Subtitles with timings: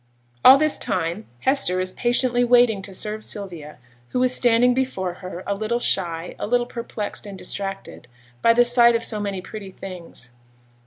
[0.43, 3.77] All this time Hester is patiently waiting to serve Sylvia,
[4.09, 8.07] who is standing before her a little shy, a little perplexed and distracted,
[8.41, 10.31] by the sight of so many pretty things.